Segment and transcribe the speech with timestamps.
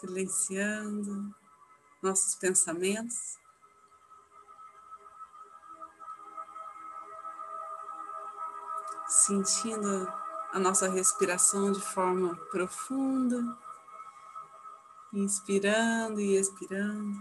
[0.00, 1.34] silenciando
[2.02, 3.38] nossos pensamentos.
[9.06, 10.12] Sentindo
[10.52, 13.56] a nossa respiração de forma profunda,
[15.12, 17.18] inspirando e expirando.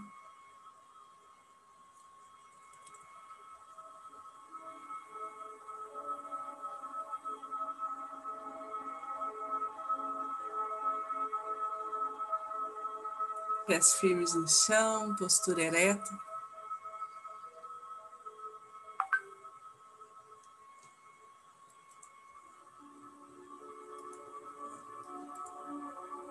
[13.78, 16.20] Pés firmes no chão, postura ereta.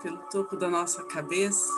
[0.02, 1.72] Pelo topo da nossa cabeça.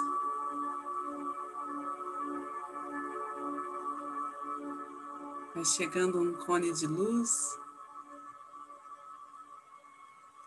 [5.55, 7.59] Vai chegando um cone de luz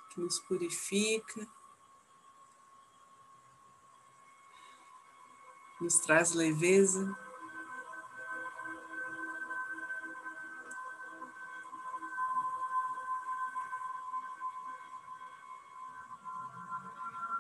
[0.10, 1.48] que nos purifica.
[5.82, 7.18] Nos traz leveza.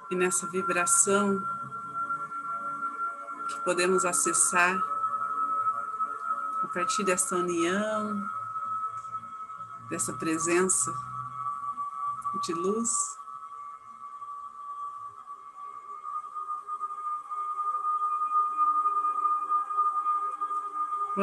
[0.09, 1.39] E nessa vibração
[3.47, 4.75] que podemos acessar
[6.63, 8.27] a partir dessa união,
[9.87, 10.91] dessa presença
[12.43, 13.20] de luz.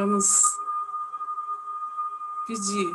[0.00, 0.44] Vamos
[2.46, 2.94] pedir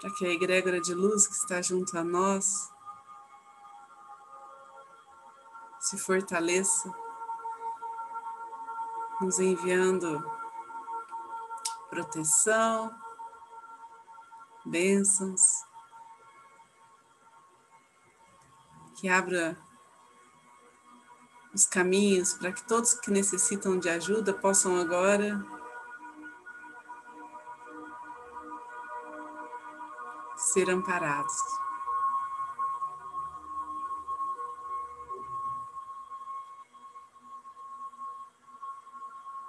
[0.00, 2.72] para que a egrégora de luz que está junto a nós
[5.78, 6.92] se fortaleça,
[9.20, 10.28] nos enviando
[11.88, 12.92] proteção,
[14.64, 15.62] bênçãos,
[18.96, 19.56] que abra
[21.56, 25.42] os caminhos para que todos que necessitam de ajuda possam agora
[30.36, 31.34] ser amparados.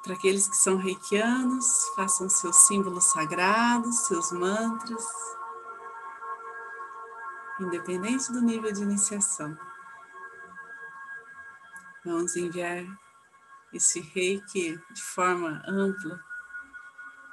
[0.01, 5.03] Para aqueles que são reikianos, façam seus símbolos sagrados, seus mantras,
[7.59, 9.66] independente do nível de iniciação.
[12.05, 12.85] Vamos enviar
[13.73, 16.23] esse reiki de forma ampla,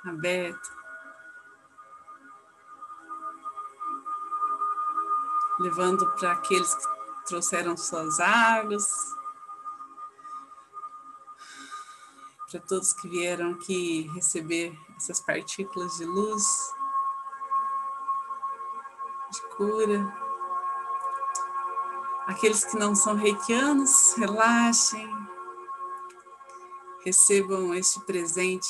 [0.04, 0.70] aberta.
[5.60, 8.88] Levando para aqueles que trouxeram suas águas,
[12.50, 16.44] para todos que vieram aqui receber essas partículas de luz,
[19.30, 20.23] de cura.
[22.26, 25.08] Aqueles que não são reikianos, relaxem,
[27.04, 28.68] recebam este presente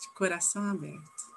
[0.00, 1.33] de coração aberto.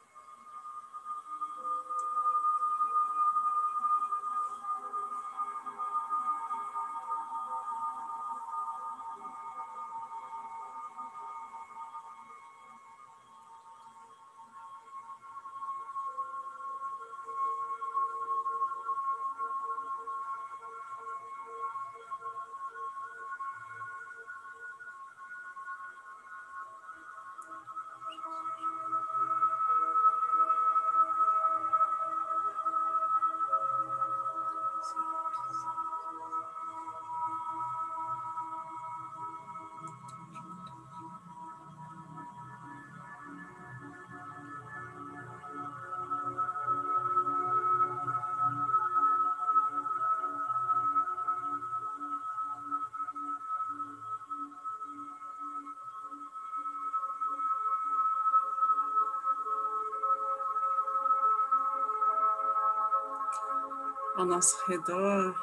[64.17, 65.35] Ao nosso redor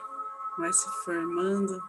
[0.59, 1.81] vai se formando.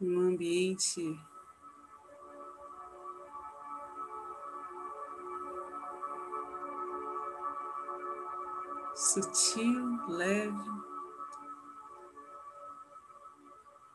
[0.00, 1.16] Um ambiente
[8.92, 10.70] sutil, leve,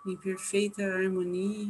[0.08, 1.68] em perfeita harmonia.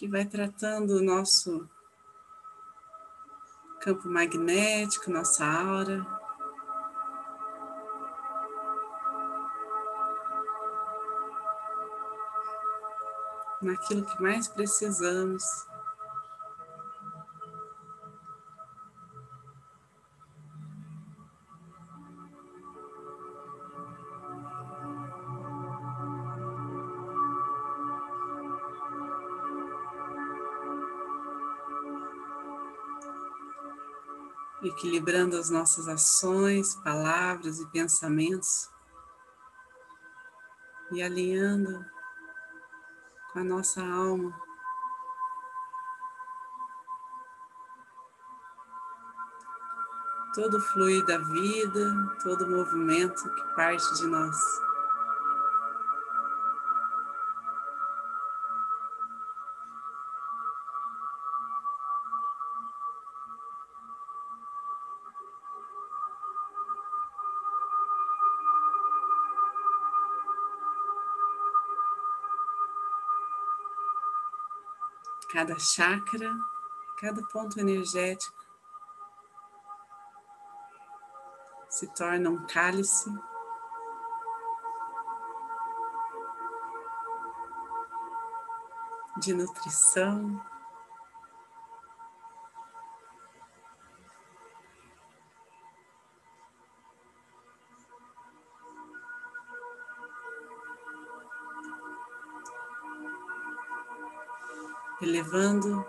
[0.00, 1.68] Que vai tratando o nosso
[3.82, 6.06] campo magnético, nossa aura.
[13.60, 15.69] Naquilo que mais precisamos.
[34.70, 38.70] Equilibrando as nossas ações, palavras e pensamentos
[40.92, 41.84] e alinhando
[43.32, 44.34] com a nossa alma.
[50.34, 54.36] Todo o fluir da vida, todo o movimento que parte de nós.
[75.32, 76.32] Cada chakra,
[76.98, 78.40] cada ponto energético
[81.70, 83.10] se torna um cálice.
[89.22, 90.40] De nutrição,
[105.00, 105.84] elevando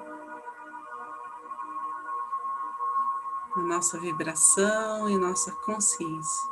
[3.55, 6.51] a nossa vibração e nossa consciência.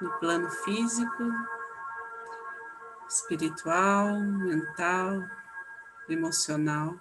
[0.00, 1.22] No plano físico,
[3.08, 5.22] espiritual, mental,
[6.08, 6.98] emocional.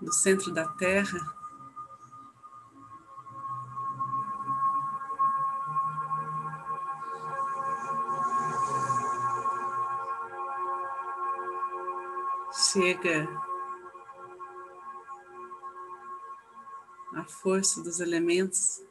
[0.00, 1.18] Do centro da Terra.
[12.52, 13.28] Chega
[17.14, 18.82] a força dos elementos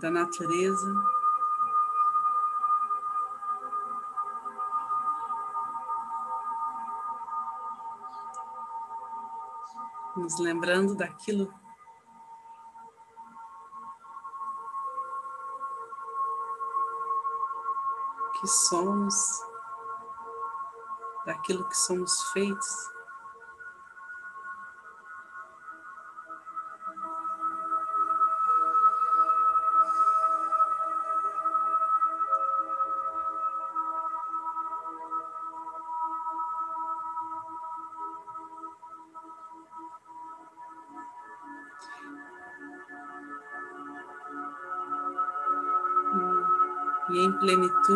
[0.00, 1.17] da natureza.
[10.28, 11.50] Nos lembrando daquilo
[18.38, 19.14] que somos,
[21.24, 22.97] daquilo que somos feitos.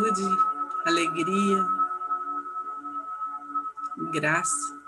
[0.02, 0.36] Plenitude,
[0.84, 1.64] alegria,
[4.10, 4.82] graça.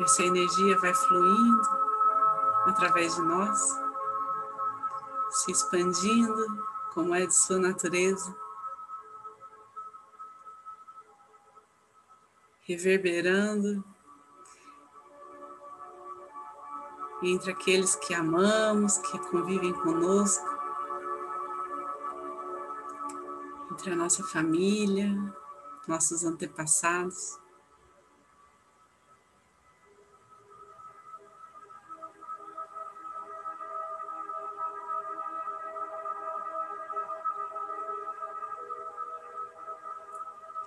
[0.00, 1.68] Essa energia vai fluindo
[2.66, 3.80] através de nós,
[5.30, 8.34] se expandindo como é de sua natureza,
[12.60, 13.84] reverberando
[17.22, 20.46] entre aqueles que amamos, que convivem conosco,
[23.72, 25.16] entre a nossa família,
[25.86, 27.38] nossos antepassados.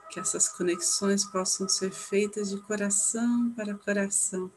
[0.10, 4.52] Que essas conexões possam ser feitas de coração para coração.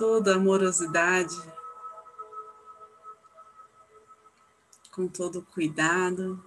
[0.00, 1.36] Toda amorosidade,
[4.90, 6.42] com todo cuidado.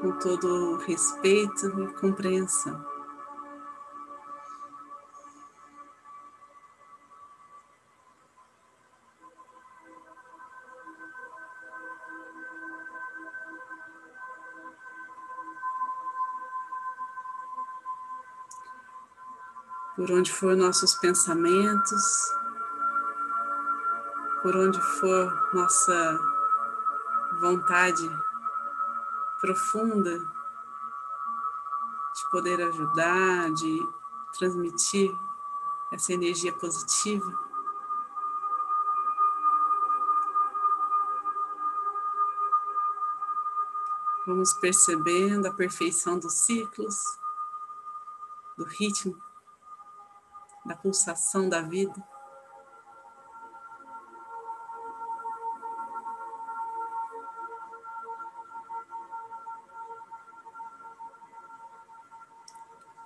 [0.00, 2.87] com todo respeito e compreensão.
[20.08, 22.34] Por onde for nossos pensamentos,
[24.40, 26.18] por onde for nossa
[27.38, 28.08] vontade
[29.38, 30.18] profunda
[32.16, 33.86] de poder ajudar, de
[34.32, 35.14] transmitir
[35.92, 37.30] essa energia positiva.
[44.26, 46.98] Vamos percebendo a perfeição dos ciclos,
[48.56, 49.27] do ritmo
[50.68, 52.06] da pulsação da vida.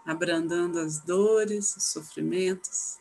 [0.04, 3.00] Abrandando as dores, os sofrimentos.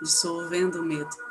[0.00, 1.27] Dissolvendo o medo.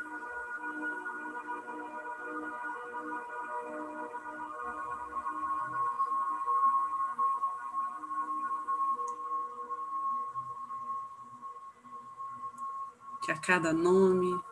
[13.28, 14.42] Que a cada nome,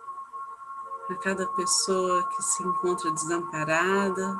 [1.08, 4.38] a cada pessoa que se encontra desamparada,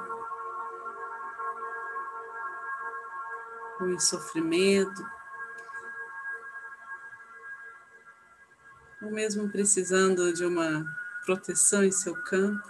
[3.81, 5.03] ou em sofrimento,
[9.01, 10.85] ou mesmo precisando de uma
[11.25, 12.69] proteção em seu campo,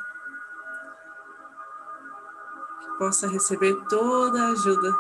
[2.81, 4.97] que possa receber toda a ajuda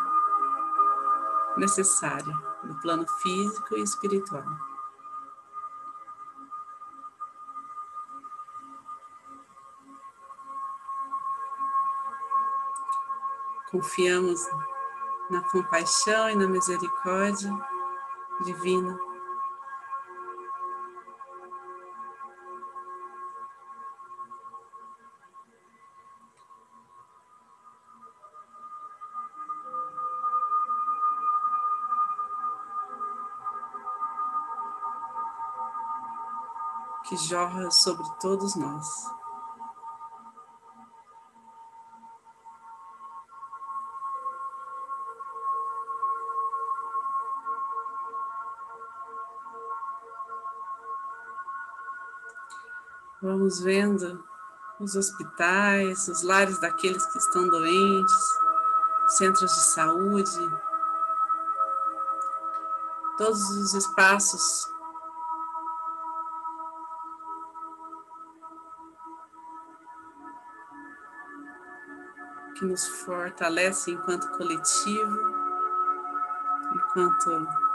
[1.56, 4.75] necessária no plano físico e espiritual.
[13.76, 14.40] Confiamos
[15.28, 17.52] na compaixão e na misericórdia
[18.42, 18.99] divina.
[37.04, 39.15] Que jorra sobre todos nós.
[53.23, 54.23] Vamos vendo
[54.78, 58.38] os hospitais, os lares daqueles que estão doentes,
[59.08, 60.38] centros de saúde,
[63.16, 64.70] todos os espaços.
[72.58, 75.20] Que nos fortalecem enquanto coletivo,
[76.75, 77.65] enquanto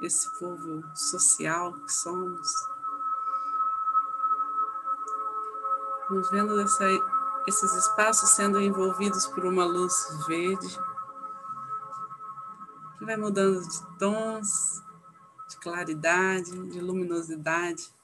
[0.00, 2.48] esse povo social que somos.
[6.08, 6.84] Vamos vendo essa,
[7.46, 9.94] esses espaços sendo envolvidos por uma luz
[10.26, 10.68] verde,
[12.98, 14.82] que vai mudando de tons,
[15.48, 17.94] de claridade, de luminosidade.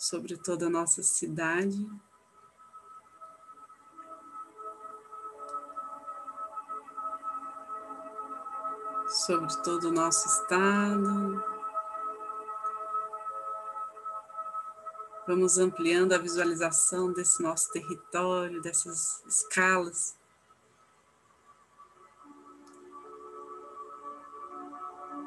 [0.00, 1.86] Sobre toda a nossa cidade.
[9.06, 11.44] Sobre todo o nosso estado.
[15.28, 20.18] Vamos ampliando a visualização desse nosso território, dessas escalas.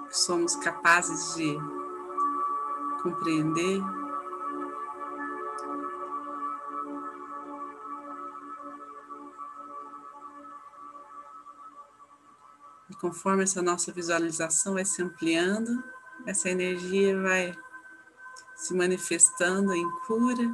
[0.10, 1.56] Somos capazes de
[3.03, 4.02] compreender.
[13.03, 15.83] Conforme essa nossa visualização vai se ampliando,
[16.25, 17.53] essa energia vai
[18.55, 20.50] se manifestando em cura,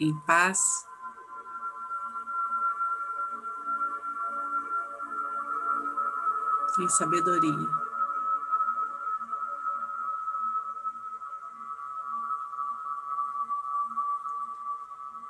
[0.00, 0.58] em paz.
[6.80, 7.86] Em sabedoria.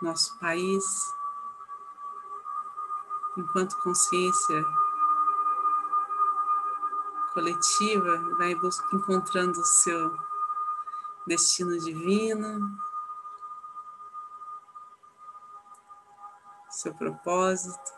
[0.00, 1.15] nosso país
[3.36, 4.64] enquanto consciência
[7.32, 8.54] coletiva vai
[8.94, 10.16] encontrando o seu
[11.26, 12.78] destino divino,
[16.70, 17.92] seu propósito.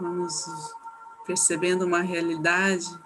[0.00, 0.46] Vamos
[1.24, 3.03] percebendo uma realidade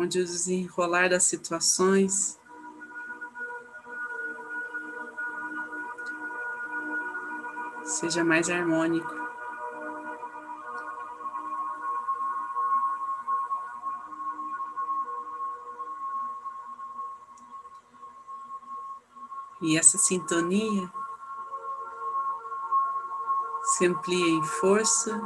[0.00, 2.40] onde o desenrolar das situações
[7.84, 9.20] seja mais harmônico.
[19.60, 20.90] E essa sintonia
[23.62, 25.20] se amplia em força,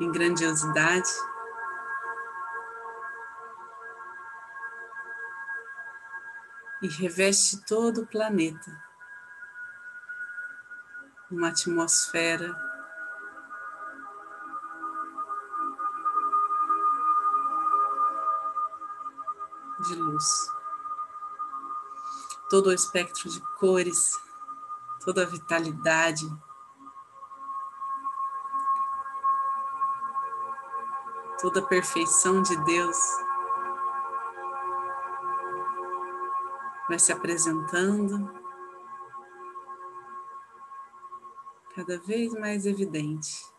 [0.00, 1.10] em grandiosidade.
[6.82, 8.92] E reveste todo o planeta
[11.32, 12.54] uma atmosfera
[19.80, 20.52] de luz.
[22.50, 24.12] Todo o espectro de cores,
[25.02, 26.26] toda a vitalidade.
[31.40, 32.98] Toda a perfeição de Deus
[36.92, 38.30] vai se apresentando
[41.74, 43.50] cada vez mais evidente.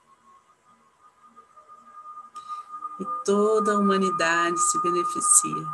[2.99, 5.67] E toda a humanidade se beneficia.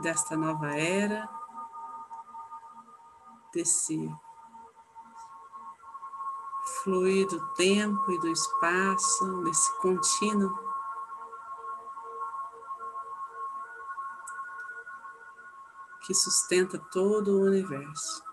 [0.00, 1.28] Desta nova era,
[3.54, 4.12] desse
[6.82, 10.69] fluir do tempo e do espaço, desse contínuo
[16.10, 18.24] que sustenta todo o universo.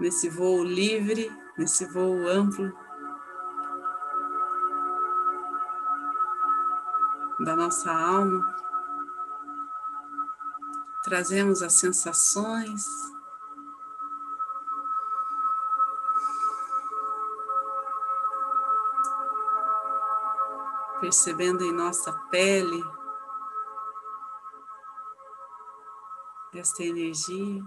[0.00, 2.72] Nesse voo livre, nesse voo amplo
[7.44, 8.67] da nossa alma,
[11.08, 12.84] trazemos as sensações.
[21.00, 22.84] Percebendo em nossa pele
[26.52, 27.64] esta energia,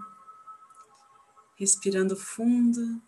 [1.56, 3.02] respirando fundo.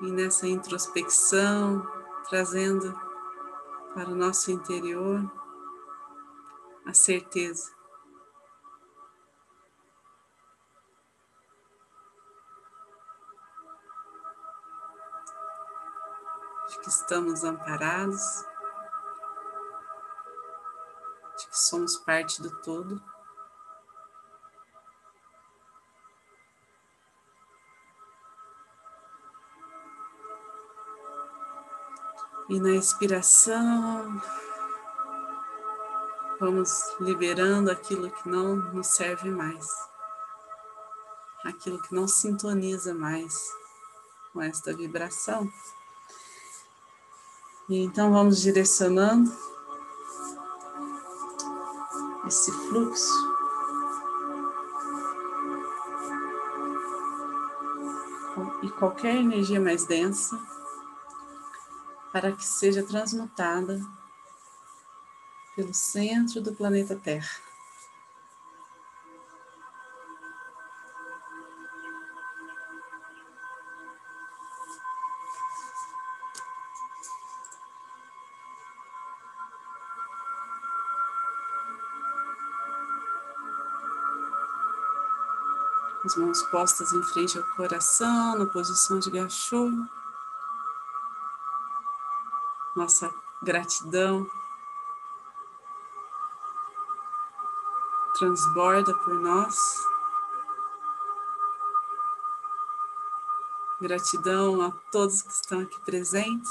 [0.00, 1.84] E nessa introspecção,
[2.30, 3.07] trazendo
[3.98, 5.20] para o nosso interior
[6.86, 7.74] a certeza
[16.68, 18.22] de que estamos amparados,
[21.36, 23.17] de que somos parte do todo.
[32.48, 34.22] E na expiração,
[36.40, 39.66] vamos liberando aquilo que não nos serve mais,
[41.44, 43.34] aquilo que não sintoniza mais
[44.32, 45.46] com esta vibração.
[47.68, 49.30] E então vamos direcionando
[52.26, 53.28] esse fluxo
[58.62, 60.40] e qualquer energia mais densa
[62.12, 63.80] para que seja transmutada
[65.54, 67.28] pelo centro do planeta Terra.
[86.04, 89.70] As mãos postas em frente ao coração, na posição de gachô
[92.78, 93.12] nossa
[93.42, 94.24] gratidão
[98.16, 99.56] transborda por nós.
[103.80, 106.50] Gratidão a todos que estão aqui presentes.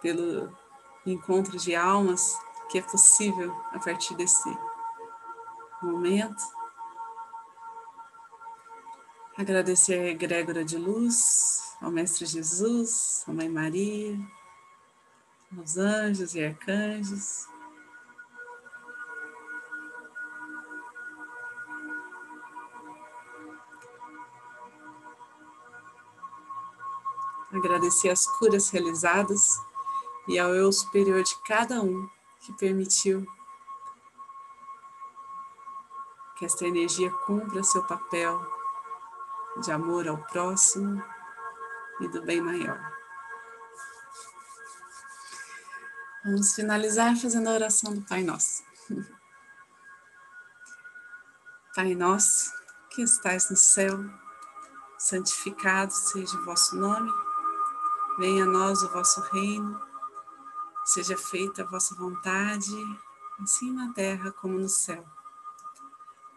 [0.00, 0.56] Pelo
[1.04, 2.38] encontro de almas
[2.70, 4.56] que é possível a partir desse
[5.82, 6.61] momento.
[9.36, 14.18] Agradecer a egrégora de luz, ao Mestre Jesus, à Mãe Maria,
[15.56, 17.46] aos anjos e arcanjos.
[27.50, 29.56] Agradecer as curas realizadas
[30.28, 32.06] e ao eu superior de cada um
[32.40, 33.26] que permitiu
[36.38, 38.61] que esta energia cumpra seu papel
[39.60, 41.02] de amor ao próximo
[42.00, 42.80] e do bem maior.
[46.24, 48.62] Vamos finalizar fazendo a oração do Pai Nosso.
[51.74, 52.52] Pai Nosso,
[52.90, 53.98] que estais no céu,
[54.98, 57.10] santificado seja o vosso nome,
[58.18, 59.80] venha a nós o vosso reino,
[60.84, 62.72] seja feita a vossa vontade,
[63.42, 65.04] assim na terra como no céu.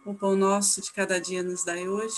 [0.05, 2.17] O pão nosso de cada dia nos dai hoje,